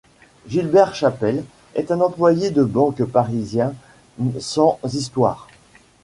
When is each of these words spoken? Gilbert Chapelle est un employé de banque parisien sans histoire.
Gilbert 0.47 0.95
Chapelle 0.95 1.43
est 1.75 1.91
un 1.91 2.01
employé 2.01 2.49
de 2.49 2.63
banque 2.63 3.03
parisien 3.03 3.75
sans 4.39 4.79
histoire. 4.83 5.47